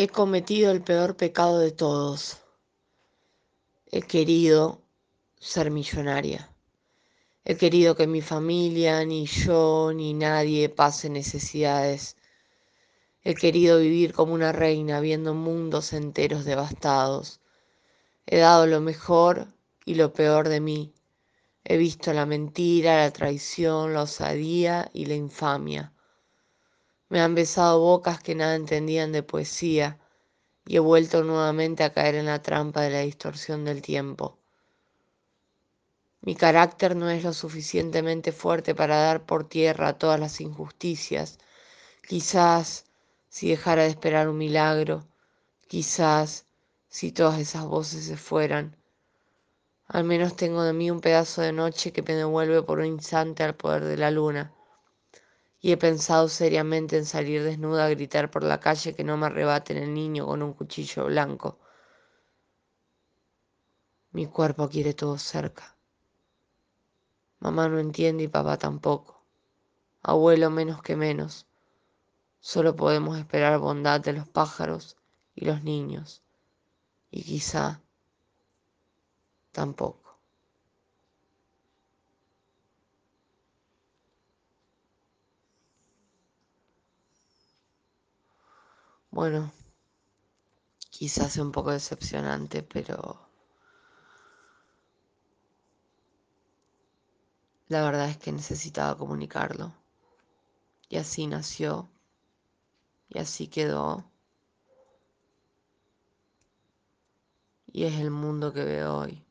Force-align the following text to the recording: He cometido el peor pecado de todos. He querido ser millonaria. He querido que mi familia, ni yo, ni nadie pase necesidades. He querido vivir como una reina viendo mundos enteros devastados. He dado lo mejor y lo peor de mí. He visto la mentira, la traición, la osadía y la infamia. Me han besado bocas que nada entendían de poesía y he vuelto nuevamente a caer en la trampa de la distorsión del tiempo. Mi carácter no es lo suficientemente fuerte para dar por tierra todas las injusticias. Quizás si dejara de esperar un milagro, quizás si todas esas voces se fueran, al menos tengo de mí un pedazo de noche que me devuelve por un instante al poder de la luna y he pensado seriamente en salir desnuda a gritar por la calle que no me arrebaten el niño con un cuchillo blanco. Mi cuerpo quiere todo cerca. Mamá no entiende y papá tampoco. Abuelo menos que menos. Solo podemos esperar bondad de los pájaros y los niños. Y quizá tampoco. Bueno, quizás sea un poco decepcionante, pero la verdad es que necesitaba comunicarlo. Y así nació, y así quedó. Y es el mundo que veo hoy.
He 0.00 0.06
cometido 0.06 0.70
el 0.70 0.80
peor 0.80 1.16
pecado 1.16 1.58
de 1.58 1.72
todos. 1.72 2.38
He 3.90 4.00
querido 4.02 4.80
ser 5.40 5.72
millonaria. 5.72 6.54
He 7.44 7.56
querido 7.56 7.96
que 7.96 8.06
mi 8.06 8.20
familia, 8.20 9.04
ni 9.04 9.26
yo, 9.26 9.90
ni 9.92 10.14
nadie 10.14 10.68
pase 10.68 11.10
necesidades. 11.10 12.16
He 13.24 13.34
querido 13.34 13.80
vivir 13.80 14.12
como 14.12 14.34
una 14.34 14.52
reina 14.52 15.00
viendo 15.00 15.34
mundos 15.34 15.92
enteros 15.92 16.44
devastados. 16.44 17.40
He 18.24 18.38
dado 18.38 18.68
lo 18.68 18.80
mejor 18.80 19.52
y 19.84 19.96
lo 19.96 20.12
peor 20.12 20.48
de 20.48 20.60
mí. 20.60 20.94
He 21.64 21.76
visto 21.76 22.12
la 22.12 22.24
mentira, 22.24 22.98
la 22.98 23.10
traición, 23.10 23.94
la 23.94 24.02
osadía 24.02 24.88
y 24.92 25.06
la 25.06 25.16
infamia. 25.16 25.92
Me 27.10 27.20
han 27.20 27.34
besado 27.34 27.80
bocas 27.80 28.20
que 28.22 28.34
nada 28.34 28.54
entendían 28.54 29.12
de 29.12 29.22
poesía 29.22 29.98
y 30.66 30.76
he 30.76 30.80
vuelto 30.80 31.24
nuevamente 31.24 31.82
a 31.82 31.92
caer 31.94 32.16
en 32.16 32.26
la 32.26 32.42
trampa 32.42 32.82
de 32.82 32.90
la 32.90 33.00
distorsión 33.00 33.64
del 33.64 33.80
tiempo. 33.80 34.38
Mi 36.20 36.34
carácter 36.34 36.94
no 36.96 37.08
es 37.08 37.24
lo 37.24 37.32
suficientemente 37.32 38.32
fuerte 38.32 38.74
para 38.74 38.96
dar 38.96 39.24
por 39.24 39.48
tierra 39.48 39.96
todas 39.96 40.20
las 40.20 40.40
injusticias. 40.42 41.38
Quizás 42.06 42.84
si 43.30 43.48
dejara 43.48 43.84
de 43.84 43.88
esperar 43.88 44.28
un 44.28 44.36
milagro, 44.36 45.06
quizás 45.66 46.44
si 46.88 47.12
todas 47.12 47.38
esas 47.38 47.64
voces 47.64 48.04
se 48.04 48.18
fueran, 48.18 48.76
al 49.86 50.04
menos 50.04 50.36
tengo 50.36 50.62
de 50.62 50.74
mí 50.74 50.90
un 50.90 51.00
pedazo 51.00 51.40
de 51.40 51.52
noche 51.52 51.92
que 51.92 52.02
me 52.02 52.14
devuelve 52.14 52.62
por 52.62 52.80
un 52.80 52.86
instante 52.86 53.42
al 53.42 53.54
poder 53.54 53.84
de 53.84 53.96
la 53.96 54.10
luna 54.10 54.52
y 55.60 55.72
he 55.72 55.76
pensado 55.76 56.28
seriamente 56.28 56.96
en 56.96 57.04
salir 57.04 57.42
desnuda 57.42 57.86
a 57.86 57.90
gritar 57.90 58.30
por 58.30 58.44
la 58.44 58.60
calle 58.60 58.94
que 58.94 59.04
no 59.04 59.16
me 59.16 59.26
arrebaten 59.26 59.76
el 59.76 59.92
niño 59.92 60.26
con 60.26 60.42
un 60.42 60.52
cuchillo 60.52 61.06
blanco. 61.06 61.58
Mi 64.12 64.26
cuerpo 64.26 64.68
quiere 64.68 64.94
todo 64.94 65.18
cerca. 65.18 65.76
Mamá 67.40 67.68
no 67.68 67.78
entiende 67.78 68.24
y 68.24 68.28
papá 68.28 68.56
tampoco. 68.56 69.24
Abuelo 70.02 70.50
menos 70.50 70.82
que 70.82 70.96
menos. 70.96 71.46
Solo 72.40 72.76
podemos 72.76 73.18
esperar 73.18 73.58
bondad 73.58 74.00
de 74.00 74.12
los 74.12 74.28
pájaros 74.28 74.96
y 75.34 75.44
los 75.44 75.62
niños. 75.62 76.22
Y 77.10 77.22
quizá 77.24 77.80
tampoco. 79.52 80.07
Bueno, 89.18 89.50
quizás 90.90 91.32
sea 91.32 91.42
un 91.42 91.50
poco 91.50 91.72
decepcionante, 91.72 92.62
pero 92.62 93.18
la 97.68 97.82
verdad 97.84 98.10
es 98.10 98.16
que 98.16 98.32
necesitaba 98.32 98.98
comunicarlo. 98.98 99.72
Y 100.90 100.96
así 100.98 101.26
nació, 101.26 101.88
y 103.10 103.18
así 103.18 103.48
quedó. 103.48 104.10
Y 107.72 107.84
es 107.84 107.94
el 108.00 108.10
mundo 108.10 108.52
que 108.52 108.64
veo 108.64 108.96
hoy. 108.96 109.24